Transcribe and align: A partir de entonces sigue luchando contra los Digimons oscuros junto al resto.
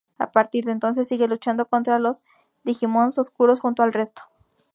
A 0.17 0.31
partir 0.31 0.65
de 0.65 0.71
entonces 0.71 1.07
sigue 1.07 1.27
luchando 1.27 1.67
contra 1.67 1.99
los 1.99 2.23
Digimons 2.63 3.19
oscuros 3.19 3.59
junto 3.59 3.83
al 3.83 3.93
resto. 3.93 4.23